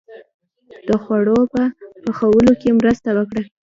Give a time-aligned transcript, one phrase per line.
[0.87, 1.61] •د خوړو په
[2.03, 3.41] پخولو کې مرسته وکړه.